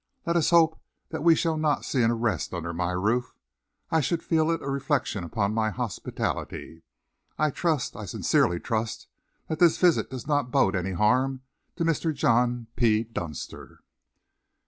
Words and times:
"Let 0.25 0.35
us 0.35 0.49
hope 0.49 0.81
that 1.09 1.21
we 1.23 1.35
shall 1.35 1.57
not 1.57 1.85
see 1.85 2.01
an 2.01 2.09
arrest 2.09 2.55
under 2.55 2.73
my 2.73 2.89
roof. 2.89 3.35
I 3.91 4.01
should 4.01 4.23
feel 4.23 4.49
it 4.49 4.63
a 4.63 4.67
reflection 4.67 5.23
upon 5.23 5.53
my 5.53 5.69
hospitality. 5.69 6.81
I 7.37 7.51
trust, 7.51 7.95
I 7.95 8.05
sincerely 8.05 8.59
trust, 8.59 9.05
that 9.47 9.59
this 9.59 9.77
visit 9.77 10.09
does 10.09 10.25
not 10.25 10.49
bode 10.49 10.75
any 10.75 10.93
harm 10.93 11.41
to 11.75 11.83
Mr. 11.85 12.11
John 12.15 12.65
P. 12.75 13.03
Dunster." 13.03 13.81